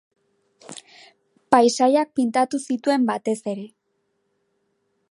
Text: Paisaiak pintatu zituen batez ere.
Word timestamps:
Paisaiak 1.55 2.17
pintatu 2.21 2.61
zituen 2.71 3.07
batez 3.13 3.39
ere. 3.55 3.71